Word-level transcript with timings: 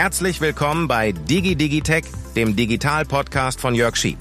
Herzlich 0.00 0.40
willkommen 0.40 0.86
bei 0.86 1.10
DigiDigitech, 1.10 2.04
dem 2.36 2.54
Digital-Podcast 2.54 3.60
von 3.60 3.74
Jörg 3.74 3.96
Schieb. 3.96 4.18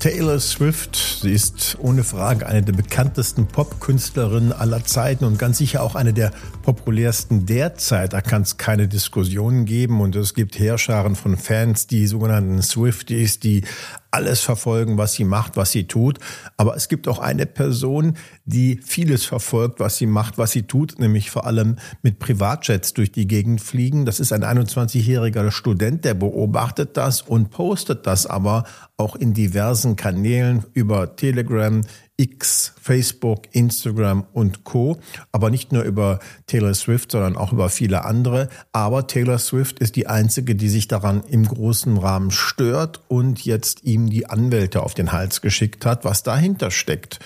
Taylor 0.00 0.38
Swift, 0.38 0.96
sie 1.22 1.32
ist 1.32 1.78
ohne 1.80 2.04
Frage 2.04 2.46
eine 2.46 2.62
der 2.62 2.74
bekanntesten 2.74 3.46
Popkünstlerinnen 3.46 4.52
aller 4.52 4.84
Zeiten 4.84 5.24
und 5.24 5.38
ganz 5.38 5.56
sicher 5.56 5.82
auch 5.82 5.94
eine 5.94 6.12
der 6.12 6.32
populärsten 6.62 7.46
derzeit. 7.46 8.12
Da 8.12 8.20
kann 8.20 8.42
es 8.42 8.58
keine 8.58 8.86
Diskussionen 8.86 9.64
geben 9.64 10.02
und 10.02 10.14
es 10.14 10.34
gibt 10.34 10.58
Heerscharen 10.58 11.16
von 11.16 11.38
Fans, 11.38 11.86
die 11.86 12.06
sogenannten 12.06 12.60
Swifties, 12.60 13.40
die 13.40 13.64
alles 14.10 14.40
verfolgen, 14.40 14.98
was 14.98 15.14
sie 15.14 15.24
macht, 15.24 15.56
was 15.56 15.70
sie 15.72 15.86
tut. 15.86 16.18
Aber 16.56 16.76
es 16.76 16.88
gibt 16.88 17.08
auch 17.08 17.18
eine 17.18 17.46
Person, 17.46 18.16
die 18.44 18.80
vieles 18.84 19.24
verfolgt, 19.24 19.80
was 19.80 19.96
sie 19.96 20.06
macht, 20.06 20.38
was 20.38 20.50
sie 20.52 20.62
tut, 20.62 20.98
nämlich 20.98 21.30
vor 21.30 21.46
allem 21.46 21.76
mit 22.02 22.18
Privatjets 22.18 22.94
durch 22.94 23.12
die 23.12 23.26
Gegend 23.26 23.60
fliegen. 23.60 24.04
Das 24.04 24.20
ist 24.20 24.32
ein 24.32 24.44
21-jähriger 24.44 25.50
Student, 25.50 26.04
der 26.04 26.14
beobachtet 26.14 26.96
das 26.96 27.22
und 27.22 27.50
postet 27.50 28.06
das 28.06 28.26
aber 28.26 28.64
auch 28.96 29.16
in 29.16 29.32
diversen 29.32 29.96
Kanälen 29.96 30.64
über 30.74 31.16
Telegram, 31.16 31.82
X, 32.20 32.74
Facebook, 32.78 33.44
Instagram 33.52 34.26
und 34.34 34.64
Co. 34.64 34.98
Aber 35.32 35.48
nicht 35.48 35.72
nur 35.72 35.84
über 35.84 36.18
Taylor 36.46 36.74
Swift, 36.74 37.12
sondern 37.12 37.38
auch 37.38 37.54
über 37.54 37.70
viele 37.70 38.04
andere. 38.04 38.50
Aber 38.72 39.06
Taylor 39.06 39.38
Swift 39.38 39.78
ist 39.78 39.96
die 39.96 40.06
einzige, 40.06 40.54
die 40.54 40.68
sich 40.68 40.86
daran 40.86 41.24
im 41.24 41.46
großen 41.46 41.96
Rahmen 41.96 42.30
stört 42.30 43.00
und 43.08 43.46
jetzt 43.46 43.84
ihm 43.84 44.10
die 44.10 44.26
Anwälte 44.26 44.82
auf 44.82 44.92
den 44.92 45.12
Hals 45.12 45.40
geschickt 45.40 45.86
hat, 45.86 46.04
was 46.04 46.22
dahinter 46.22 46.70
steckt. 46.70 47.20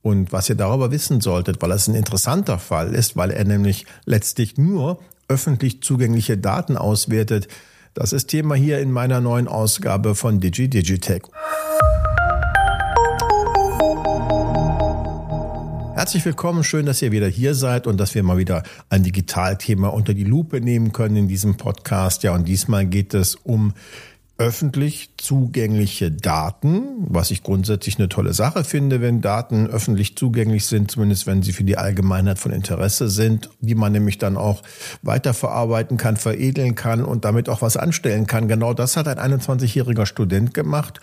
Und 0.00 0.32
was 0.32 0.48
ihr 0.48 0.54
darüber 0.54 0.90
wissen 0.90 1.20
solltet, 1.20 1.60
weil 1.60 1.72
es 1.72 1.86
ein 1.86 1.94
interessanter 1.94 2.58
Fall 2.58 2.94
ist, 2.94 3.16
weil 3.16 3.30
er 3.30 3.44
nämlich 3.44 3.84
letztlich 4.06 4.56
nur 4.56 4.98
öffentlich 5.28 5.82
zugängliche 5.82 6.38
Daten 6.38 6.78
auswertet. 6.78 7.48
Das 7.92 8.14
ist 8.14 8.28
Thema 8.28 8.54
hier 8.54 8.78
in 8.78 8.92
meiner 8.92 9.20
neuen 9.20 9.48
Ausgabe 9.48 10.14
von 10.14 10.40
Digi 10.40 10.70
Digitech. 10.70 11.24
Herzlich 16.08 16.24
willkommen, 16.24 16.64
schön, 16.64 16.86
dass 16.86 17.02
ihr 17.02 17.12
wieder 17.12 17.28
hier 17.28 17.54
seid 17.54 17.86
und 17.86 18.00
dass 18.00 18.14
wir 18.14 18.22
mal 18.22 18.38
wieder 18.38 18.62
ein 18.88 19.02
Digitalthema 19.02 19.88
unter 19.88 20.14
die 20.14 20.24
Lupe 20.24 20.58
nehmen 20.58 20.92
können 20.92 21.16
in 21.16 21.28
diesem 21.28 21.58
Podcast. 21.58 22.22
Ja, 22.22 22.34
und 22.34 22.48
diesmal 22.48 22.86
geht 22.86 23.12
es 23.12 23.34
um 23.34 23.74
öffentlich 24.38 25.10
zugängliche 25.18 26.10
Daten, 26.10 27.04
was 27.10 27.30
ich 27.30 27.42
grundsätzlich 27.42 27.98
eine 27.98 28.08
tolle 28.08 28.32
Sache 28.32 28.64
finde, 28.64 29.02
wenn 29.02 29.20
Daten 29.20 29.66
öffentlich 29.66 30.16
zugänglich 30.16 30.64
sind, 30.64 30.90
zumindest 30.90 31.26
wenn 31.26 31.42
sie 31.42 31.52
für 31.52 31.64
die 31.64 31.76
Allgemeinheit 31.76 32.38
von 32.38 32.52
Interesse 32.52 33.10
sind, 33.10 33.50
die 33.60 33.74
man 33.74 33.92
nämlich 33.92 34.16
dann 34.16 34.38
auch 34.38 34.62
weiterverarbeiten 35.02 35.98
kann, 35.98 36.16
veredeln 36.16 36.74
kann 36.74 37.04
und 37.04 37.26
damit 37.26 37.50
auch 37.50 37.60
was 37.60 37.76
anstellen 37.76 38.26
kann. 38.26 38.48
Genau 38.48 38.72
das 38.72 38.96
hat 38.96 39.08
ein 39.08 39.18
21-jähriger 39.18 40.06
Student 40.06 40.54
gemacht 40.54 41.00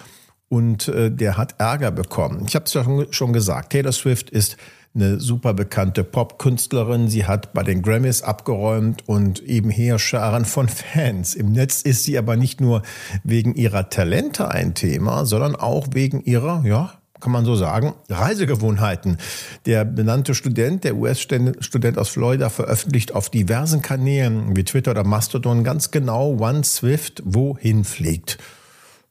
und 0.49 0.87
äh, 0.87 1.11
der 1.11 1.37
hat 1.37 1.59
Ärger 1.59 1.91
bekommen. 1.91 2.45
Ich 2.47 2.55
habe 2.55 2.65
es 2.65 2.73
ja 2.73 2.83
schon 3.11 3.33
gesagt, 3.33 3.71
Taylor 3.71 3.91
Swift 3.91 4.31
ist 4.31 4.57
eine 4.95 5.19
super 5.19 5.53
bekannte 5.53 6.03
Popkünstlerin. 6.03 7.09
Sie 7.09 7.25
hat 7.25 7.53
bei 7.53 7.63
den 7.63 7.81
Grammys 7.81 8.21
abgeräumt 8.21 9.07
und 9.07 9.43
eben 9.43 9.69
Heerscharen 9.69 10.45
von 10.45 10.69
Fans. 10.69 11.35
Im 11.35 11.51
Netz 11.51 11.81
ist 11.81 12.03
sie 12.03 12.17
aber 12.17 12.37
nicht 12.37 12.61
nur 12.61 12.81
wegen 13.23 13.53
ihrer 13.55 13.89
Talente 13.89 14.49
ein 14.49 14.73
Thema, 14.73 15.25
sondern 15.25 15.55
auch 15.55 15.87
wegen 15.91 16.21
ihrer, 16.21 16.63
ja, 16.65 16.93
kann 17.19 17.31
man 17.31 17.45
so 17.45 17.55
sagen, 17.55 17.93
Reisegewohnheiten. 18.09 19.17
Der 19.65 19.83
benannte 19.83 20.35
Student, 20.35 20.83
der 20.83 20.95
US-Student 20.95 21.97
aus 21.97 22.09
Florida, 22.09 22.49
veröffentlicht 22.49 23.13
auf 23.13 23.29
diversen 23.29 23.81
Kanälen 23.81 24.55
wie 24.55 24.63
Twitter 24.63 24.91
oder 24.91 25.03
Mastodon 25.03 25.63
ganz 25.63 25.91
genau, 25.91 26.39
wann 26.39 26.63
Swift 26.63 27.21
wohin 27.25 27.83
fliegt 27.83 28.37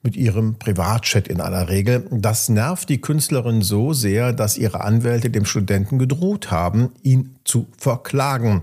mit 0.05 0.17
ihrem 0.17 0.59
Privatchat 0.59 1.27
in 1.27 1.41
aller 1.41 1.69
Regel. 1.69 2.07
Das 2.11 2.49
nervt 2.49 2.91
die 2.91 3.01
Künstlerin 3.01 3.63
so 3.63 3.95
sehr, 3.95 4.33
dass 4.33 4.59
ihre 4.59 4.83
Anwälte 4.83 5.31
dem 5.31 5.47
Studenten 5.47 5.99
gedroht 5.99 6.51
haben, 6.51 6.91
ihn 7.03 7.37
zu 7.45 7.67
verklagen. 7.77 8.63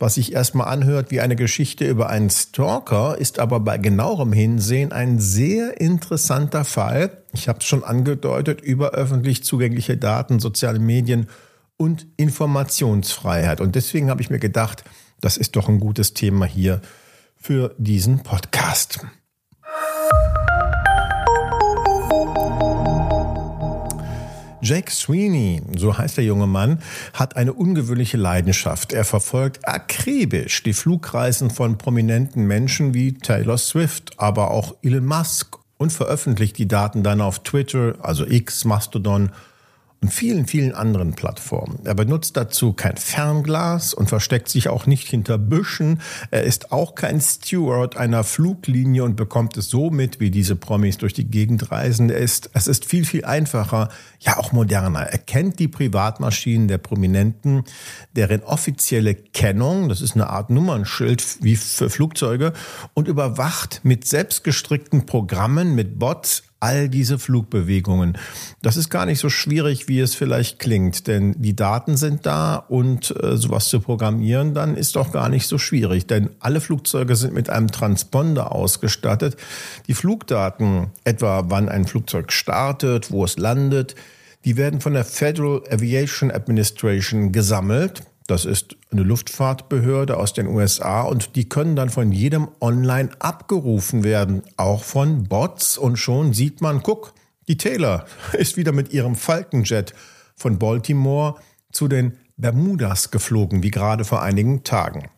Was 0.00 0.14
sich 0.14 0.32
erstmal 0.32 0.66
anhört 0.66 1.10
wie 1.10 1.20
eine 1.20 1.36
Geschichte 1.36 1.86
über 1.86 2.10
einen 2.10 2.30
Stalker, 2.30 3.16
ist 3.18 3.38
aber 3.38 3.60
bei 3.60 3.78
genauerem 3.78 4.32
Hinsehen 4.32 4.92
ein 4.92 5.20
sehr 5.20 5.80
interessanter 5.80 6.64
Fall. 6.64 7.18
Ich 7.32 7.48
habe 7.48 7.60
es 7.60 7.66
schon 7.66 7.84
angedeutet, 7.84 8.60
über 8.60 8.90
öffentlich 8.90 9.44
zugängliche 9.44 9.96
Daten, 9.96 10.40
soziale 10.40 10.80
Medien 10.80 11.28
und 11.76 12.06
Informationsfreiheit. 12.16 13.60
Und 13.60 13.74
deswegen 13.74 14.10
habe 14.10 14.22
ich 14.22 14.30
mir 14.30 14.40
gedacht, 14.40 14.84
das 15.20 15.36
ist 15.36 15.54
doch 15.54 15.68
ein 15.68 15.80
gutes 15.80 16.14
Thema 16.14 16.46
hier 16.46 16.80
für 17.36 17.74
diesen 17.78 18.22
Podcast. 18.22 19.00
Jake 24.70 24.92
Sweeney, 24.92 25.62
so 25.76 25.98
heißt 25.98 26.16
der 26.16 26.22
junge 26.22 26.46
Mann, 26.46 26.78
hat 27.12 27.34
eine 27.34 27.52
ungewöhnliche 27.54 28.16
Leidenschaft. 28.16 28.92
Er 28.92 29.04
verfolgt 29.04 29.66
akribisch 29.66 30.62
die 30.62 30.74
Flugreisen 30.74 31.50
von 31.50 31.76
prominenten 31.76 32.46
Menschen 32.46 32.94
wie 32.94 33.14
Taylor 33.14 33.58
Swift, 33.58 34.12
aber 34.18 34.52
auch 34.52 34.76
Elon 34.84 35.06
Musk 35.06 35.58
und 35.76 35.92
veröffentlicht 35.92 36.56
die 36.56 36.68
Daten 36.68 37.02
dann 37.02 37.20
auf 37.20 37.40
Twitter, 37.40 37.94
also 38.00 38.24
X, 38.24 38.64
Mastodon 38.64 39.30
und 40.02 40.12
vielen, 40.12 40.46
vielen 40.46 40.74
anderen 40.74 41.12
Plattformen. 41.12 41.80
Er 41.84 41.94
benutzt 41.94 42.36
dazu 42.36 42.72
kein 42.72 42.96
Fernglas 42.96 43.92
und 43.92 44.08
versteckt 44.08 44.48
sich 44.48 44.68
auch 44.68 44.86
nicht 44.86 45.06
hinter 45.08 45.36
Büschen. 45.36 46.00
Er 46.30 46.44
ist 46.44 46.72
auch 46.72 46.94
kein 46.94 47.20
Steward 47.20 47.98
einer 47.98 48.24
Fluglinie 48.24 49.04
und 49.04 49.16
bekommt 49.16 49.58
es 49.58 49.68
so 49.68 49.90
mit, 49.90 50.18
wie 50.18 50.30
diese 50.30 50.56
Promis 50.56 50.96
durch 50.96 51.12
die 51.12 51.26
Gegend 51.26 51.70
reisen. 51.70 52.08
Er 52.08 52.18
ist, 52.18 52.48
es 52.54 52.66
ist 52.66 52.86
viel, 52.86 53.04
viel 53.04 53.26
einfacher, 53.26 53.90
ja 54.20 54.38
auch 54.38 54.52
moderner. 54.52 55.00
Er 55.00 55.18
kennt 55.18 55.58
die 55.58 55.68
Privatmaschinen 55.68 56.66
der 56.66 56.78
Prominenten, 56.78 57.64
deren 58.16 58.42
offizielle 58.42 59.14
Kennung, 59.14 59.90
das 59.90 60.00
ist 60.00 60.14
eine 60.14 60.30
Art 60.30 60.48
Nummernschild 60.48 61.42
wie 61.42 61.56
für 61.56 61.90
Flugzeuge, 61.90 62.54
und 62.94 63.06
überwacht 63.06 63.80
mit 63.82 64.06
selbstgestrickten 64.06 65.04
Programmen, 65.04 65.74
mit 65.74 65.98
Bots 65.98 66.44
all 66.60 66.90
diese 66.90 67.18
Flugbewegungen. 67.18 68.18
Das 68.60 68.76
ist 68.76 68.90
gar 68.90 69.06
nicht 69.06 69.18
so 69.18 69.30
schwierig, 69.30 69.88
wie 69.88 70.00
es 70.00 70.14
vielleicht 70.14 70.58
klingt, 70.58 71.06
denn 71.06 71.34
die 71.38 71.56
Daten 71.56 71.96
sind 71.96 72.26
da 72.26 72.56
und 72.56 73.14
äh, 73.22 73.38
sowas 73.38 73.68
zu 73.68 73.80
programmieren, 73.80 74.52
dann 74.52 74.76
ist 74.76 74.96
doch 74.96 75.10
gar 75.10 75.30
nicht 75.30 75.46
so 75.46 75.56
schwierig, 75.56 76.06
denn 76.06 76.30
alle 76.38 76.60
Flugzeuge 76.60 77.16
sind 77.16 77.32
mit 77.32 77.48
einem 77.48 77.72
Transponder 77.72 78.52
ausgestattet. 78.52 79.36
Die 79.88 79.94
Flugdaten, 79.94 80.88
etwa 81.04 81.44
wann 81.48 81.70
ein 81.70 81.86
Flugzeug 81.86 82.30
startet, 82.30 83.10
wo 83.10 83.24
es 83.24 83.38
landet, 83.38 83.94
die 84.44 84.56
werden 84.56 84.80
von 84.80 84.92
der 84.92 85.04
Federal 85.04 85.62
Aviation 85.70 86.30
Administration 86.30 87.32
gesammelt 87.32 88.02
das 88.30 88.44
ist 88.44 88.76
eine 88.92 89.02
Luftfahrtbehörde 89.02 90.16
aus 90.16 90.32
den 90.32 90.46
USA 90.46 91.02
und 91.02 91.34
die 91.34 91.48
können 91.48 91.74
dann 91.74 91.90
von 91.90 92.12
jedem 92.12 92.48
online 92.60 93.10
abgerufen 93.18 94.04
werden, 94.04 94.42
auch 94.56 94.84
von 94.84 95.24
Bots. 95.24 95.76
Und 95.76 95.96
schon 95.96 96.32
sieht 96.32 96.60
man, 96.60 96.82
guck, 96.82 97.12
die 97.48 97.56
Taylor 97.56 98.06
ist 98.32 98.56
wieder 98.56 98.72
mit 98.72 98.92
ihrem 98.92 99.16
Falkenjet 99.16 99.94
von 100.36 100.58
Baltimore 100.58 101.34
zu 101.72 101.88
den 101.88 102.16
Bermudas 102.36 103.10
geflogen, 103.10 103.62
wie 103.62 103.70
gerade 103.70 104.04
vor 104.04 104.22
einigen 104.22 104.62
Tagen. 104.62 105.08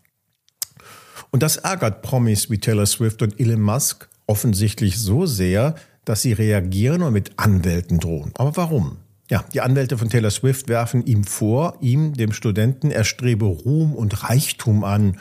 Und 1.31 1.43
das 1.43 1.59
ärgert 1.59 2.03
Promis 2.03 2.51
wie 2.51 2.59
Taylor 2.59 2.87
Swift 2.87 3.23
und 3.23 3.39
Elon 3.39 3.61
Musk 3.61 4.09
offensichtlich 4.27 4.99
so 4.99 5.27
sehr, 5.27 5.75
dass 6.05 6.23
sie 6.23 6.33
reagieren 6.33 7.03
und 7.03 7.13
mit 7.13 7.39
Anwälten 7.39 8.01
drohen. 8.01 8.33
Aber 8.37 8.57
warum? 8.57 8.97
Ja, 9.31 9.45
die 9.55 9.61
Anwälte 9.61 9.99
von 9.99 10.11
Taylor 10.11 10.31
Swift 10.31 10.69
werfen 10.69 11.07
ihm 11.07 11.25
vor, 11.25 11.77
ihm, 11.81 12.15
dem 12.15 12.33
Studenten, 12.33 12.91
er 12.91 13.05
strebe 13.05 13.47
Ruhm 13.47 13.95
und 13.95 14.29
Reichtum 14.29 14.85
an 14.85 15.19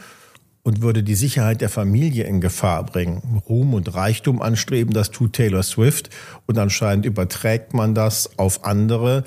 und 0.64 0.82
würde 0.82 1.02
die 1.02 1.16
Sicherheit 1.16 1.62
der 1.62 1.70
Familie 1.70 2.26
in 2.26 2.40
Gefahr 2.40 2.86
bringen. 2.86 3.42
Ruhm 3.50 3.74
und 3.74 3.94
Reichtum 3.96 4.42
anstreben, 4.42 4.94
das 4.94 5.10
tut 5.10 5.34
Taylor 5.34 5.64
Swift 5.64 6.10
und 6.46 6.58
anscheinend 6.60 7.06
überträgt 7.06 7.74
man 7.74 7.96
das 7.96 8.38
auf 8.38 8.64
andere. 8.64 9.24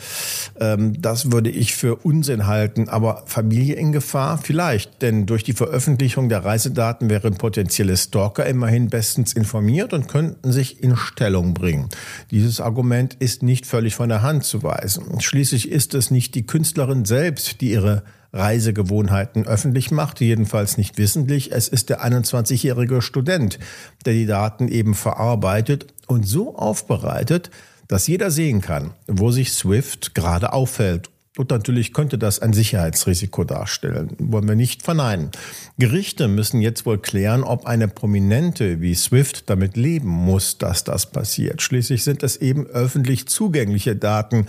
Ähm, 0.61 1.01
das 1.01 1.33
würde 1.33 1.51
ich 1.51 1.75
für 1.75 1.97
Unsinn 1.97 2.47
halten. 2.47 2.89
Aber 2.89 3.25
Familie 3.27 3.75
in 3.75 3.91
Gefahr? 3.91 4.39
Vielleicht, 4.39 5.03
denn 5.03 5.27
durch 5.27 5.43
die 5.43 5.55
Veröffentlichung 5.55 6.29
der 6.29 6.45
Reisedaten 6.45 7.11
wären 7.11 7.35
potenzielle 7.35 7.97
Stalker 7.97 8.47
immerhin 8.47 8.89
bestens 8.89 9.33
informiert 9.33 9.93
und 9.93 10.07
könnten 10.07 10.53
sich 10.53 10.83
in 10.83 10.97
Stellung 10.97 11.53
bringen. 11.53 11.89
Dieses 12.31 12.61
Argument 12.61 13.15
ist 13.15 13.43
nicht 13.43 13.67
völlig 13.67 13.97
von 13.97 14.09
der 14.09 14.23
Hand 14.23 14.45
zu 14.45 14.63
weisen. 14.63 15.21
Schließlich 15.21 15.71
ist 15.71 15.95
es 15.95 16.13
nicht 16.13 16.35
die 16.37 16.47
Künstlerin 16.47 17.05
selbst, 17.05 17.61
die 17.61 17.73
ihre 17.73 18.05
Reisegewohnheiten 18.35 19.47
öffentlich 19.47 19.91
macht, 19.91 20.21
jedenfalls 20.21 20.77
nicht 20.77 20.99
wissentlich. 20.99 21.53
Es 21.53 21.69
ist 21.69 21.89
der 21.89 22.05
21-jährige 22.05 23.01
Student, 23.01 23.59
der 24.05 24.13
die 24.13 24.27
Daten 24.27 24.69
eben 24.69 24.95
verarbeitet 24.95 25.87
und 26.07 26.27
so 26.27 26.57
aufbereitet, 26.57 27.51
dass 27.89 28.07
jeder 28.07 28.31
sehen 28.31 28.61
kann, 28.61 28.91
wo 29.07 29.31
sich 29.31 29.53
Swift 29.53 30.15
gerade 30.15 30.53
auffällt 30.53 31.11
Und 31.37 31.51
natürlich 31.51 31.93
könnte 31.93 32.17
das 32.17 32.39
ein 32.39 32.53
Sicherheitsrisiko 32.53 33.43
darstellen. 33.43 34.15
Wollen 34.19 34.47
wir 34.47 34.55
nicht 34.55 34.85
verneinen. 34.85 35.31
Gerichte 35.79 36.29
müssen 36.29 36.61
jetzt 36.61 36.87
wohl 36.87 36.99
klären, 36.99 37.43
ob 37.43 37.67
eine 37.67 37.89
Prominente 37.89 38.81
wie 38.81 38.95
Swift 38.95 39.51
damit 39.51 39.77
leben 39.77 40.09
muss, 40.09 40.59
dass 40.59 40.85
das 40.85 41.11
passiert. 41.11 41.61
Schließlich 41.61 42.05
sind 42.05 42.23
es 42.23 42.37
eben 42.37 42.67
öffentlich 42.67 43.27
zugängliche 43.27 43.97
Daten. 43.97 44.47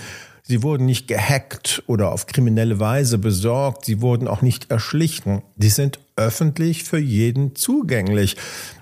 Sie 0.47 0.61
wurden 0.61 0.85
nicht 0.85 1.07
gehackt 1.07 1.81
oder 1.87 2.11
auf 2.11 2.27
kriminelle 2.27 2.79
Weise 2.79 3.17
besorgt. 3.17 3.85
Sie 3.85 3.99
wurden 4.01 4.27
auch 4.27 4.43
nicht 4.43 4.69
erschlichen. 4.69 5.41
Sie 5.57 5.69
sind 5.69 5.99
öffentlich 6.15 6.83
für 6.83 6.99
jeden 6.99 7.55
zugänglich. 7.55 8.37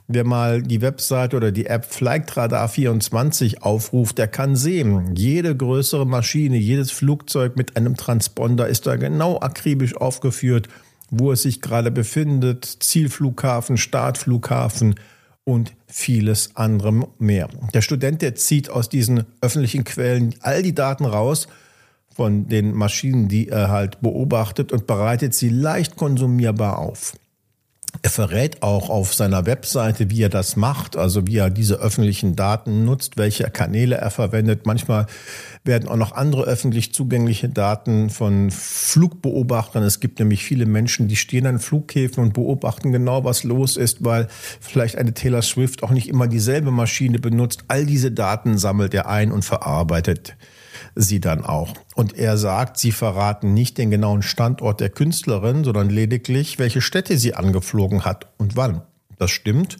Wer 0.09 0.25
mal 0.25 0.61
die 0.61 0.81
Website 0.81 1.33
oder 1.33 1.53
die 1.53 1.67
App 1.67 1.85
Flightradar 1.85 2.67
24 2.67 3.63
aufruft, 3.63 4.17
der 4.17 4.27
kann 4.27 4.57
sehen, 4.57 5.15
jede 5.15 5.55
größere 5.55 6.05
Maschine, 6.05 6.57
jedes 6.57 6.91
Flugzeug 6.91 7.55
mit 7.55 7.77
einem 7.77 7.95
Transponder 7.95 8.67
ist 8.67 8.85
da 8.85 8.97
genau 8.97 9.39
akribisch 9.39 9.95
aufgeführt, 9.95 10.67
wo 11.11 11.31
es 11.31 11.43
sich 11.43 11.61
gerade 11.61 11.91
befindet, 11.91 12.65
Zielflughafen, 12.65 13.77
Startflughafen 13.77 14.95
und 15.45 15.73
vieles 15.87 16.55
anderem 16.55 17.05
mehr. 17.19 17.49
Der 17.73 17.81
Student, 17.81 18.21
der 18.21 18.35
zieht 18.35 18.69
aus 18.69 18.89
diesen 18.89 19.25
öffentlichen 19.41 19.83
Quellen 19.83 20.35
all 20.41 20.63
die 20.63 20.75
Daten 20.75 21.05
raus 21.05 21.47
von 22.15 22.47
den 22.47 22.73
Maschinen, 22.73 23.27
die 23.27 23.49
er 23.49 23.69
halt 23.69 24.01
beobachtet 24.01 24.71
und 24.71 24.87
bereitet 24.87 25.33
sie 25.33 25.49
leicht 25.49 25.95
konsumierbar 25.95 26.77
auf. 26.77 27.13
Er 28.01 28.09
verrät 28.09 28.63
auch 28.63 28.89
auf 28.89 29.13
seiner 29.13 29.45
Webseite, 29.45 30.09
wie 30.09 30.23
er 30.23 30.29
das 30.29 30.55
macht, 30.55 30.97
also 30.97 31.25
wie 31.27 31.37
er 31.37 31.49
diese 31.49 31.75
öffentlichen 31.75 32.35
Daten 32.35 32.85
nutzt, 32.85 33.17
welche 33.17 33.43
Kanäle 33.45 33.95
er 33.95 34.09
verwendet. 34.09 34.65
Manchmal 34.65 35.05
werden 35.63 35.87
auch 35.87 35.95
noch 35.95 36.11
andere 36.11 36.43
öffentlich 36.43 36.93
zugängliche 36.93 37.49
Daten 37.49 38.09
von 38.09 38.51
Flugbeobachtern. 38.51 39.83
Es 39.83 39.99
gibt 39.99 40.19
nämlich 40.19 40.43
viele 40.43 40.65
Menschen, 40.65 41.07
die 41.07 41.15
stehen 41.15 41.45
an 41.45 41.59
Flughäfen 41.59 42.23
und 42.23 42.33
beobachten 42.33 42.91
genau, 42.91 43.23
was 43.23 43.43
los 43.43 43.77
ist, 43.77 44.03
weil 44.03 44.27
vielleicht 44.59 44.97
eine 44.97 45.13
Taylor 45.13 45.41
Swift 45.41 45.83
auch 45.83 45.91
nicht 45.91 46.09
immer 46.09 46.27
dieselbe 46.27 46.71
Maschine 46.71 47.19
benutzt. 47.19 47.63
All 47.67 47.85
diese 47.85 48.11
Daten 48.11 48.57
sammelt 48.57 48.93
er 48.93 49.07
ein 49.07 49.31
und 49.31 49.45
verarbeitet 49.45 50.35
sie 50.95 51.19
dann 51.19 51.43
auch. 51.43 51.73
Und 51.95 52.17
er 52.17 52.37
sagt, 52.37 52.77
sie 52.77 52.91
verraten 52.91 53.53
nicht 53.53 53.77
den 53.77 53.91
genauen 53.91 54.21
Standort 54.21 54.79
der 54.79 54.89
Künstlerin, 54.89 55.63
sondern 55.63 55.89
lediglich, 55.89 56.59
welche 56.59 56.81
Städte 56.81 57.17
sie 57.17 57.35
angeflogen 57.35 58.05
hat 58.05 58.27
und 58.37 58.55
wann. 58.55 58.81
Das 59.17 59.31
stimmt. 59.31 59.77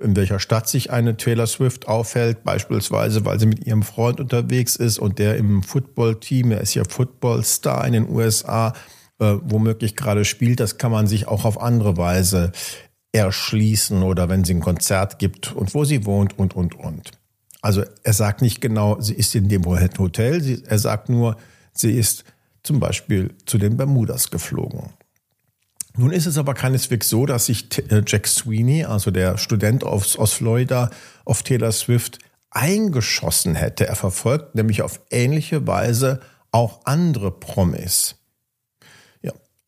In 0.00 0.16
welcher 0.16 0.40
Stadt 0.40 0.66
sich 0.66 0.90
eine 0.90 1.18
Taylor 1.18 1.46
Swift 1.46 1.86
aufhält, 1.86 2.42
beispielsweise, 2.42 3.26
weil 3.26 3.38
sie 3.38 3.46
mit 3.46 3.66
ihrem 3.66 3.82
Freund 3.82 4.18
unterwegs 4.18 4.76
ist 4.76 4.98
und 4.98 5.18
der 5.18 5.36
im 5.36 5.62
Footballteam, 5.62 6.52
er 6.52 6.62
ist 6.62 6.74
ja 6.74 6.84
Footballstar 6.88 7.86
in 7.86 7.92
den 7.92 8.08
USA, 8.08 8.72
äh, 9.18 9.34
womöglich 9.42 9.96
gerade 9.96 10.24
spielt, 10.24 10.60
das 10.60 10.78
kann 10.78 10.90
man 10.90 11.06
sich 11.06 11.28
auch 11.28 11.44
auf 11.44 11.60
andere 11.60 11.98
Weise 11.98 12.52
erschließen 13.12 14.02
oder 14.02 14.28
wenn 14.28 14.44
sie 14.44 14.54
ein 14.54 14.60
Konzert 14.60 15.18
gibt 15.18 15.52
und 15.52 15.74
wo 15.74 15.84
sie 15.84 16.06
wohnt 16.06 16.38
und, 16.38 16.56
und, 16.56 16.74
und. 16.74 17.10
Also 17.62 17.84
er 18.02 18.12
sagt 18.12 18.42
nicht 18.42 18.60
genau, 18.60 19.00
sie 19.00 19.14
ist 19.14 19.34
in 19.34 19.48
dem 19.48 19.64
Hotel, 19.66 20.62
er 20.66 20.78
sagt 20.78 21.08
nur, 21.08 21.36
sie 21.72 21.92
ist 21.92 22.24
zum 22.62 22.80
Beispiel 22.80 23.34
zu 23.46 23.58
den 23.58 23.76
Bermudas 23.76 24.30
geflogen. 24.30 24.90
Nun 25.96 26.12
ist 26.12 26.26
es 26.26 26.38
aber 26.38 26.54
keineswegs 26.54 27.08
so, 27.08 27.26
dass 27.26 27.46
sich 27.46 27.66
äh, 27.90 28.02
Jack 28.06 28.26
Sweeney, 28.26 28.84
also 28.84 29.10
der 29.10 29.38
Student 29.38 29.84
aus, 29.84 30.16
aus 30.16 30.32
Florida, 30.32 30.90
auf 31.24 31.42
Taylor 31.42 31.72
Swift 31.72 32.18
eingeschossen 32.50 33.54
hätte. 33.54 33.86
Er 33.86 33.96
verfolgt 33.96 34.54
nämlich 34.54 34.82
auf 34.82 35.00
ähnliche 35.10 35.66
Weise 35.66 36.20
auch 36.52 36.80
andere 36.84 37.30
Promis. 37.30 38.16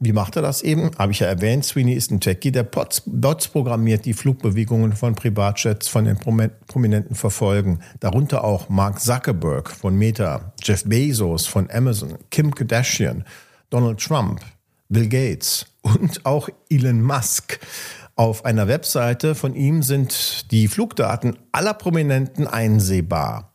Wie 0.05 0.13
macht 0.13 0.35
er 0.35 0.43
das 0.43 0.63
eben? 0.63 0.91
Habe 0.99 1.13
ich 1.13 1.21
ja 1.21 1.29
erwähnt, 1.29 1.65
Sweeney 1.65 1.93
ist 1.93 2.11
ein 2.11 2.19
Techie, 2.19 2.51
der 2.51 2.65
Bots, 2.65 3.05
Bots 3.07 3.47
programmiert, 3.47 4.05
die 4.05 4.15
Flugbewegungen 4.15 4.95
von 4.95 5.15
Privatjets 5.15 5.87
von 5.87 6.07
den 6.07 6.19
Prominenten 6.19 7.15
verfolgen. 7.15 7.79
Darunter 8.01 8.43
auch 8.43 8.69
Mark 8.69 9.01
Zuckerberg 9.01 9.71
von 9.71 9.95
Meta, 9.95 10.55
Jeff 10.61 10.83
Bezos 10.83 11.47
von 11.47 11.71
Amazon, 11.71 12.19
Kim 12.33 12.53
Kardashian, 12.53 13.23
Donald 13.71 14.01
Trump, 14.01 14.41
Bill 14.89 15.09
Gates 15.09 15.67
und 15.83 16.27
auch 16.27 16.49
Elon 16.69 17.01
Musk. 17.01 17.61
Auf 18.17 18.45
einer 18.45 18.67
Webseite 18.67 19.37
von 19.37 19.55
ihm 19.55 19.85
sind 19.85 20.51
die 20.51 20.67
Flugdaten 20.67 21.37
aller 21.53 21.75
Prominenten 21.75 22.49
einsehbar. 22.49 23.53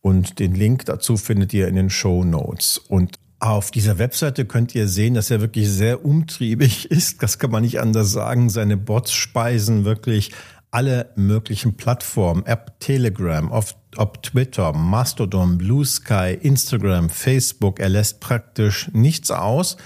Und 0.00 0.38
den 0.38 0.54
Link 0.54 0.86
dazu 0.86 1.18
findet 1.18 1.52
ihr 1.52 1.68
in 1.68 1.74
den 1.74 1.90
Show 1.90 2.24
Notes. 2.24 2.78
Und 2.78 3.19
auf 3.40 3.70
dieser 3.70 3.98
Webseite 3.98 4.44
könnt 4.44 4.74
ihr 4.74 4.86
sehen, 4.86 5.14
dass 5.14 5.30
er 5.30 5.40
wirklich 5.40 5.68
sehr 5.68 6.04
umtriebig 6.04 6.84
ist. 6.90 7.22
Das 7.22 7.38
kann 7.38 7.50
man 7.50 7.62
nicht 7.62 7.80
anders 7.80 8.12
sagen. 8.12 8.50
Seine 8.50 8.76
Bots 8.76 9.12
speisen 9.12 9.84
wirklich 9.84 10.30
alle 10.70 11.10
möglichen 11.16 11.76
Plattformen, 11.76 12.46
App 12.46 12.78
Telegram, 12.78 13.50
auf, 13.50 13.74
ob 13.96 14.22
Twitter, 14.22 14.72
Mastodon, 14.72 15.58
Blue 15.58 15.84
Sky, 15.84 16.38
Instagram, 16.40 17.08
Facebook. 17.08 17.80
Er 17.80 17.88
lässt 17.88 18.20
praktisch 18.20 18.88
nichts 18.92 19.32
aus 19.32 19.78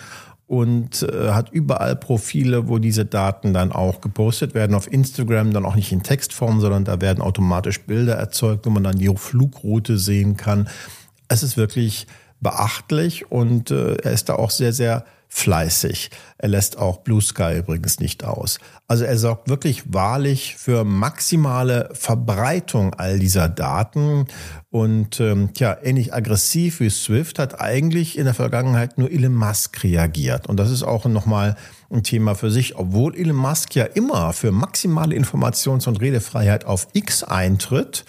und 0.46 1.02
äh, 1.02 1.30
hat 1.30 1.50
überall 1.50 1.96
Profile, 1.96 2.68
wo 2.68 2.78
diese 2.78 3.06
Daten 3.06 3.54
dann 3.54 3.72
auch 3.72 4.02
gepostet 4.02 4.54
werden. 4.54 4.74
Auf 4.74 4.92
Instagram 4.92 5.52
dann 5.52 5.64
auch 5.64 5.76
nicht 5.76 5.92
in 5.92 6.02
Textform, 6.02 6.60
sondern 6.60 6.84
da 6.84 7.00
werden 7.00 7.22
automatisch 7.22 7.80
Bilder 7.80 8.16
erzeugt, 8.16 8.66
wo 8.66 8.70
man 8.70 8.84
dann 8.84 8.98
die 8.98 9.10
Flugroute 9.16 9.96
sehen 9.96 10.36
kann. 10.36 10.68
Es 11.28 11.42
ist 11.42 11.56
wirklich 11.56 12.06
beachtlich 12.40 13.30
und 13.30 13.70
äh, 13.70 13.96
er 13.96 14.12
ist 14.12 14.28
da 14.28 14.34
auch 14.34 14.50
sehr, 14.50 14.72
sehr 14.72 15.04
fleißig. 15.34 16.10
Er 16.38 16.48
lässt 16.48 16.78
auch 16.78 16.98
Blue 16.98 17.20
Sky 17.20 17.58
übrigens 17.58 17.98
nicht 17.98 18.22
aus. 18.22 18.60
Also 18.86 19.02
er 19.02 19.18
sorgt 19.18 19.48
wirklich 19.48 19.92
wahrlich 19.92 20.54
für 20.56 20.84
maximale 20.84 21.90
Verbreitung 21.92 22.94
all 22.94 23.18
dieser 23.18 23.48
Daten. 23.48 24.26
Und 24.70 25.18
ähm, 25.18 25.52
tja, 25.52 25.76
ähnlich 25.82 26.14
aggressiv 26.14 26.78
wie 26.78 26.88
Swift 26.88 27.40
hat 27.40 27.60
eigentlich 27.60 28.16
in 28.16 28.26
der 28.26 28.34
Vergangenheit 28.34 28.96
nur 28.96 29.10
Elon 29.10 29.34
Musk 29.34 29.82
reagiert. 29.82 30.46
Und 30.46 30.56
das 30.56 30.70
ist 30.70 30.84
auch 30.84 31.04
nochmal 31.06 31.56
ein 31.90 32.04
Thema 32.04 32.36
für 32.36 32.52
sich, 32.52 32.76
obwohl 32.76 33.16
Elon 33.16 33.34
Musk 33.34 33.74
ja 33.74 33.86
immer 33.86 34.32
für 34.34 34.52
maximale 34.52 35.16
Informations- 35.16 35.88
und 35.88 36.00
Redefreiheit 36.00 36.64
auf 36.64 36.86
X 36.92 37.24
eintritt. 37.24 38.04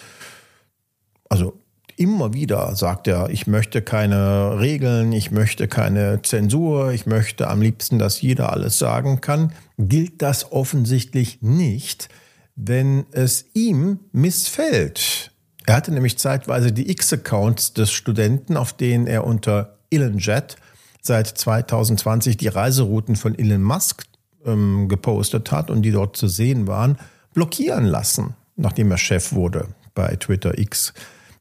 Also 1.28 1.60
Immer 1.98 2.34
wieder 2.34 2.76
sagt 2.76 3.08
er, 3.08 3.30
ich 3.30 3.46
möchte 3.46 3.80
keine 3.80 4.60
Regeln, 4.60 5.12
ich 5.12 5.30
möchte 5.30 5.66
keine 5.66 6.20
Zensur, 6.20 6.92
ich 6.92 7.06
möchte 7.06 7.48
am 7.48 7.62
liebsten, 7.62 7.98
dass 7.98 8.20
jeder 8.20 8.52
alles 8.52 8.78
sagen 8.78 9.22
kann. 9.22 9.52
Gilt 9.78 10.20
das 10.20 10.52
offensichtlich 10.52 11.40
nicht, 11.40 12.10
wenn 12.54 13.06
es 13.12 13.46
ihm 13.54 14.00
missfällt. 14.12 15.32
Er 15.64 15.74
hatte 15.74 15.90
nämlich 15.90 16.18
zeitweise 16.18 16.70
die 16.70 16.90
X-Accounts 16.90 17.72
des 17.72 17.90
Studenten, 17.90 18.58
auf 18.58 18.74
denen 18.74 19.06
er 19.06 19.24
unter 19.24 19.78
ElonJet 19.90 20.56
seit 21.00 21.26
2020 21.26 22.36
die 22.36 22.48
Reiserouten 22.48 23.16
von 23.16 23.38
Elon 23.38 23.62
Musk 23.62 24.04
ähm, 24.44 24.88
gepostet 24.88 25.50
hat 25.50 25.70
und 25.70 25.80
die 25.80 25.92
dort 25.92 26.16
zu 26.16 26.28
sehen 26.28 26.66
waren, 26.66 26.98
blockieren 27.32 27.86
lassen, 27.86 28.34
nachdem 28.56 28.90
er 28.90 28.98
Chef 28.98 29.32
wurde 29.32 29.68
bei 29.94 30.14
Twitter 30.16 30.58
X. 30.58 30.92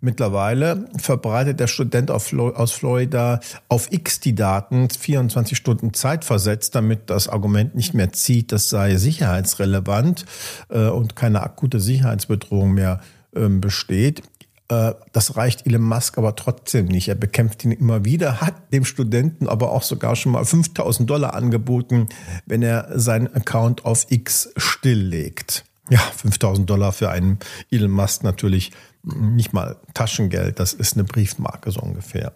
Mittlerweile 0.06 0.86
verbreitet 0.98 1.60
der 1.60 1.66
Student 1.66 2.12
aus 2.12 2.72
Florida 2.72 3.40
auf 3.70 3.92
X 3.92 4.20
die 4.20 4.36
Daten 4.36 4.88
24 4.88 5.58
Stunden 5.58 5.96
Zeit 5.96 6.24
versetzt, 6.24 6.76
damit 6.76 7.10
das 7.10 7.28
Argument 7.28 7.74
nicht 7.74 7.96
mehr 7.96 8.14
zieht, 8.14 8.52
das 8.52 8.70
sei 8.70 8.98
sicherheitsrelevant 8.98 10.28
äh, 10.70 10.90
und 10.90 11.16
keine 11.16 11.42
akute 11.42 11.80
Sicherheitsbedrohung 11.80 12.76
mehr 12.76 13.00
ähm, 13.36 13.62
besteht. 13.62 14.22
Äh, 14.68 14.94
das 15.12 15.38
reicht 15.38 15.66
Elon 15.66 15.82
Musk 15.82 16.20
aber 16.20 16.36
trotzdem 16.36 16.86
nicht. 16.86 17.08
Er 17.08 17.16
bekämpft 17.16 17.66
ihn 17.66 17.72
immer 17.72 18.06
wieder, 18.06 18.42
hat 18.42 18.72
dem 18.72 18.86
Studenten 18.86 19.48
aber 19.48 19.72
auch 19.72 19.82
sogar 19.82 20.16
schon 20.16 20.34
mal 20.34 20.46
5000 20.46 21.10
Dollar 21.10 21.34
angeboten, 21.34 22.10
wenn 22.46 22.62
er 22.62 22.90
seinen 22.94 23.34
Account 23.34 23.86
auf 23.86 24.06
X 24.10 24.54
stilllegt. 24.56 25.66
Ja, 25.90 26.00
5000 26.00 26.70
Dollar 26.70 26.92
für 26.92 27.10
einen 27.10 27.40
Elon 27.72 27.90
Musk 27.90 28.24
natürlich 28.24 28.72
nicht 29.06 29.54
mal 29.54 29.78
Taschengeld, 29.94 30.60
das 30.60 30.74
ist 30.74 30.96
eine 30.96 31.04
Briefmarke 31.04 31.72
so 31.72 31.82
ungefähr. 31.82 32.34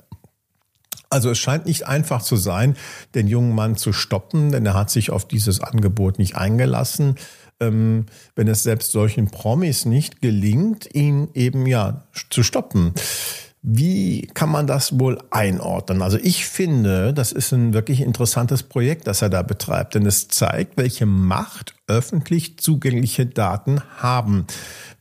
Also 1.10 1.32
es 1.32 1.40
scheint 1.40 1.66
nicht 1.66 1.88
einfach 1.88 2.22
zu 2.22 2.36
sein, 2.36 2.78
den 3.16 3.28
jungen 3.28 3.56
Mann 3.56 3.76
zu 3.76 3.94
stoppen, 3.94 4.52
denn 4.52 4.66
er 4.66 4.76
hat 4.76 4.92
sich 4.92 5.10
auf 5.10 5.28
dieses 5.28 5.60
Angebot 5.60 6.20
nicht 6.20 6.36
eingelassen. 6.36 7.16
Ähm, 7.60 8.06
wenn 8.36 8.48
es 8.48 8.64
selbst 8.64 8.92
solchen 8.92 9.32
Promis 9.32 9.86
nicht 9.86 10.22
gelingt, 10.22 10.94
ihn 10.94 11.30
eben 11.34 11.66
ja 11.66 12.04
zu 12.30 12.44
stoppen. 12.44 12.94
Wie 13.62 14.28
kann 14.34 14.50
man 14.50 14.68
das 14.68 15.00
wohl 15.00 15.18
einordnen? 15.32 16.02
Also 16.02 16.18
ich 16.22 16.46
finde, 16.46 17.14
das 17.14 17.34
ist 17.34 17.52
ein 17.52 17.74
wirklich 17.74 18.00
interessantes 18.00 18.64
Projekt, 18.64 19.06
das 19.06 19.22
er 19.22 19.30
da 19.30 19.42
betreibt, 19.42 19.96
denn 19.96 20.06
es 20.06 20.30
zeigt, 20.30 20.78
welche 20.78 21.06
Macht 21.06 21.76
öffentlich 21.88 22.58
zugängliche 22.58 23.26
Daten 23.26 23.82
haben, 23.98 24.48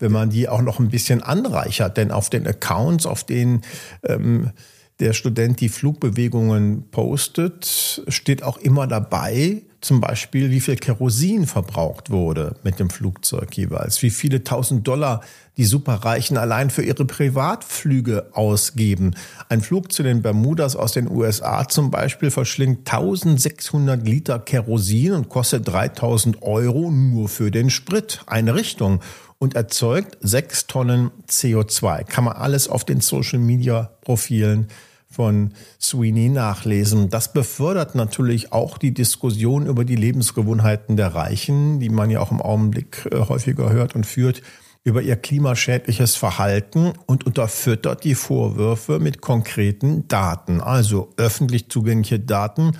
wenn 0.00 0.10
man 0.10 0.30
die 0.30 0.48
auch 0.48 0.62
noch 0.62 0.80
ein 0.80 0.88
bisschen 0.88 1.22
anreichert. 1.22 1.96
Denn 1.96 2.10
auf 2.10 2.30
den 2.30 2.48
Accounts, 2.48 3.06
auf 3.06 3.22
denen 3.22 3.62
ähm, 4.02 4.50
der 4.98 5.12
Student 5.12 5.60
die 5.60 5.68
Flugbewegungen 5.68 6.90
postet, 6.90 8.02
steht 8.08 8.42
auch 8.42 8.58
immer 8.58 8.88
dabei, 8.88 9.62
zum 9.80 10.00
Beispiel, 10.00 10.50
wie 10.50 10.60
viel 10.60 10.76
Kerosin 10.76 11.46
verbraucht 11.46 12.10
wurde 12.10 12.56
mit 12.64 12.80
dem 12.80 12.90
Flugzeug 12.90 13.56
jeweils, 13.56 14.02
wie 14.02 14.10
viele 14.10 14.42
tausend 14.42 14.86
Dollar 14.88 15.20
die 15.56 15.64
Superreichen 15.64 16.36
allein 16.36 16.70
für 16.70 16.82
ihre 16.82 17.04
Privatflüge 17.04 18.30
ausgeben. 18.32 19.14
Ein 19.48 19.60
Flug 19.60 19.92
zu 19.92 20.02
den 20.02 20.22
Bermudas 20.22 20.74
aus 20.74 20.92
den 20.92 21.08
USA 21.08 21.68
zum 21.68 21.90
Beispiel 21.90 22.30
verschlingt 22.30 22.80
1600 22.92 24.04
Liter 24.04 24.38
Kerosin 24.40 25.12
und 25.12 25.28
kostet 25.28 25.68
3000 25.68 26.42
Euro 26.42 26.90
nur 26.90 27.28
für 27.28 27.50
den 27.50 27.70
Sprit. 27.70 28.20
Eine 28.26 28.54
Richtung 28.54 29.00
und 29.38 29.54
erzeugt 29.54 30.16
sechs 30.20 30.66
Tonnen 30.66 31.10
CO2. 31.28 32.04
Kann 32.04 32.24
man 32.24 32.36
alles 32.36 32.68
auf 32.68 32.84
den 32.84 33.00
Social 33.00 33.38
Media 33.38 33.90
Profilen 34.00 34.68
von 35.10 35.54
Sweeney 35.80 36.28
nachlesen. 36.28 37.08
Das 37.08 37.32
befördert 37.32 37.94
natürlich 37.94 38.52
auch 38.52 38.78
die 38.78 38.92
Diskussion 38.92 39.66
über 39.66 39.84
die 39.84 39.96
Lebensgewohnheiten 39.96 40.96
der 40.96 41.14
Reichen, 41.14 41.80
die 41.80 41.88
man 41.88 42.10
ja 42.10 42.20
auch 42.20 42.30
im 42.30 42.42
Augenblick 42.42 43.08
äh, 43.10 43.16
häufiger 43.20 43.70
hört 43.70 43.94
und 43.94 44.04
führt, 44.04 44.42
über 44.84 45.02
ihr 45.02 45.16
klimaschädliches 45.16 46.16
Verhalten 46.16 46.92
und 47.06 47.26
unterfüttert 47.26 48.04
die 48.04 48.14
Vorwürfe 48.14 48.98
mit 48.98 49.20
konkreten 49.20 50.08
Daten, 50.08 50.60
also 50.60 51.10
öffentlich 51.16 51.68
zugängliche 51.68 52.20
Daten, 52.20 52.72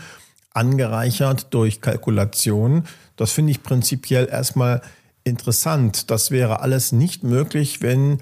angereichert 0.52 1.52
durch 1.52 1.80
Kalkulationen. 1.80 2.85
Das 3.16 3.32
finde 3.32 3.50
ich 3.50 3.62
prinzipiell 3.62 4.28
erstmal 4.30 4.80
interessant. 5.25 6.11
Das 6.11 6.30
wäre 6.30 6.61
alles 6.61 6.92
nicht 6.92 7.23
möglich, 7.23 7.82
wenn 7.82 8.18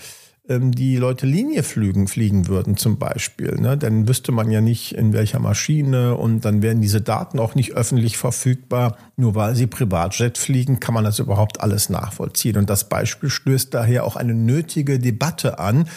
die 0.48 0.96
Leute 0.96 1.26
Linie 1.26 1.62
fliegen, 1.62 2.06
fliegen 2.06 2.46
würden 2.46 2.76
zum 2.76 2.98
Beispiel. 2.98 3.56
Ne? 3.56 3.76
Dann 3.76 4.06
wüsste 4.08 4.30
man 4.30 4.50
ja 4.50 4.60
nicht, 4.60 4.92
in 4.92 5.12
welcher 5.12 5.40
Maschine 5.40 6.16
und 6.16 6.44
dann 6.44 6.62
wären 6.62 6.80
diese 6.80 7.00
Daten 7.00 7.38
auch 7.38 7.54
nicht 7.54 7.72
öffentlich 7.72 8.16
verfügbar. 8.16 8.96
Nur 9.16 9.34
weil 9.34 9.56
sie 9.56 9.66
Privatjet 9.66 10.38
fliegen, 10.38 10.78
kann 10.78 10.94
man 10.94 11.04
das 11.04 11.18
überhaupt 11.18 11.60
alles 11.60 11.88
nachvollziehen. 11.88 12.56
Und 12.56 12.70
das 12.70 12.88
Beispiel 12.88 13.28
stößt 13.28 13.74
daher 13.74 14.04
auch 14.04 14.14
eine 14.14 14.34
nötige 14.34 14.98
Debatte 14.98 15.58
an, 15.58 15.88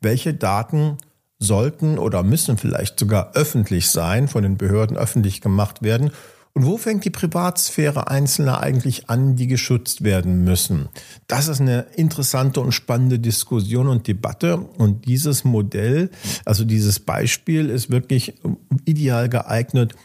welche 0.00 0.34
Daten 0.34 0.98
sollten 1.38 1.98
oder 1.98 2.22
müssen 2.22 2.58
vielleicht 2.58 2.98
sogar 2.98 3.32
öffentlich 3.34 3.90
sein, 3.90 4.28
von 4.28 4.42
den 4.42 4.56
Behörden 4.56 4.96
öffentlich 4.96 5.40
gemacht 5.40 5.82
werden 5.82 6.10
und 6.56 6.66
wo 6.66 6.76
fängt 6.76 7.04
die 7.04 7.10
Privatsphäre 7.10 8.08
Einzelner 8.08 8.60
eigentlich 8.60 9.10
an, 9.10 9.34
die 9.34 9.48
geschützt 9.48 10.04
werden 10.04 10.44
müssen? 10.44 10.88
Das 11.26 11.48
ist 11.48 11.60
eine 11.60 11.86
interessante 11.96 12.60
und 12.60 12.70
spannende 12.70 13.18
Diskussion 13.18 13.88
und 13.88 14.06
Debatte. 14.06 14.58
Und 14.58 15.04
dieses 15.06 15.42
Modell, 15.42 16.10
also 16.44 16.64
dieses 16.64 17.00
Beispiel 17.00 17.70
ist 17.70 17.90
wirklich 17.90 18.34
ideal 18.84 19.28
geeignet, 19.28 19.96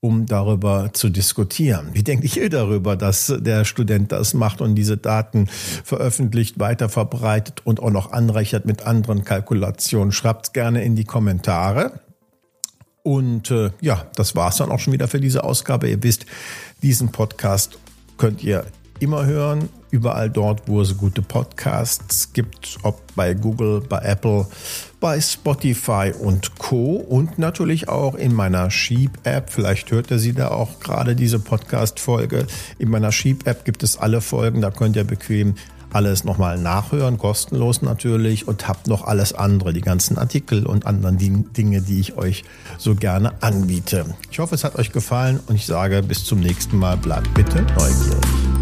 um 0.00 0.24
darüber 0.24 0.94
zu 0.94 1.10
diskutieren. 1.10 1.90
Wie 1.92 2.04
denkt 2.04 2.36
ihr 2.36 2.48
darüber, 2.48 2.96
dass 2.96 3.34
der 3.38 3.66
Student 3.66 4.10
das 4.10 4.32
macht 4.32 4.62
und 4.62 4.76
diese 4.76 4.96
Daten 4.96 5.46
veröffentlicht, 5.84 6.58
weiter 6.58 6.88
verbreitet 6.88 7.60
und 7.64 7.80
auch 7.80 7.90
noch 7.90 8.12
anreichert 8.12 8.64
mit 8.64 8.82
anderen 8.82 9.24
Kalkulationen? 9.24 10.12
Schreibt 10.12 10.54
gerne 10.54 10.82
in 10.84 10.96
die 10.96 11.04
Kommentare. 11.04 12.00
Und 13.08 13.50
äh, 13.50 13.70
ja, 13.80 14.06
das 14.16 14.36
war's 14.36 14.58
dann 14.58 14.70
auch 14.70 14.80
schon 14.80 14.92
wieder 14.92 15.08
für 15.08 15.18
diese 15.18 15.42
Ausgabe. 15.42 15.88
Ihr 15.88 16.02
wisst, 16.02 16.26
diesen 16.82 17.10
Podcast 17.10 17.78
könnt 18.18 18.44
ihr 18.44 18.66
immer 19.00 19.24
hören, 19.24 19.70
überall 19.90 20.28
dort, 20.28 20.68
wo 20.68 20.82
es 20.82 20.98
gute 20.98 21.22
Podcasts 21.22 22.34
gibt, 22.34 22.76
ob 22.82 23.00
bei 23.14 23.32
Google, 23.32 23.80
bei 23.80 24.00
Apple, 24.00 24.46
bei 25.00 25.22
Spotify 25.22 26.12
und 26.20 26.58
Co. 26.58 26.96
Und 26.96 27.38
natürlich 27.38 27.88
auch 27.88 28.14
in 28.14 28.34
meiner 28.34 28.70
Sheep-App. 28.70 29.48
Vielleicht 29.48 29.90
hört 29.90 30.10
ihr 30.10 30.18
sie 30.18 30.34
da 30.34 30.48
auch 30.48 30.78
gerade, 30.78 31.16
diese 31.16 31.38
Podcast-Folge. 31.38 32.46
In 32.78 32.90
meiner 32.90 33.10
Sheep-App 33.10 33.64
gibt 33.64 33.82
es 33.84 33.96
alle 33.96 34.20
Folgen, 34.20 34.60
da 34.60 34.70
könnt 34.70 34.96
ihr 34.96 35.04
bequem 35.04 35.54
alles 35.92 36.24
nochmal 36.24 36.58
nachhören, 36.58 37.18
kostenlos 37.18 37.82
natürlich 37.82 38.48
und 38.48 38.68
habt 38.68 38.86
noch 38.86 39.04
alles 39.04 39.32
andere, 39.32 39.72
die 39.72 39.80
ganzen 39.80 40.18
Artikel 40.18 40.66
und 40.66 40.86
anderen 40.86 41.18
Dinge, 41.52 41.82
die 41.82 42.00
ich 42.00 42.16
euch 42.16 42.44
so 42.76 42.94
gerne 42.94 43.42
anbiete. 43.42 44.04
Ich 44.30 44.38
hoffe, 44.38 44.54
es 44.54 44.64
hat 44.64 44.76
euch 44.76 44.92
gefallen 44.92 45.40
und 45.46 45.56
ich 45.56 45.66
sage 45.66 46.02
bis 46.02 46.24
zum 46.24 46.40
nächsten 46.40 46.78
Mal. 46.78 46.96
Bleibt 46.96 47.32
bitte 47.34 47.62
neugierig. 47.62 48.57